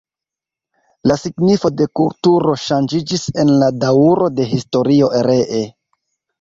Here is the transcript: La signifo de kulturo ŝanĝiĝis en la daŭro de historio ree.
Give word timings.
La 1.11 1.17
signifo 1.23 1.71
de 1.81 1.87
kulturo 1.99 2.57
ŝanĝiĝis 2.63 3.29
en 3.45 3.55
la 3.61 3.71
daŭro 3.87 4.33
de 4.41 4.51
historio 4.57 5.15
ree. 5.33 5.65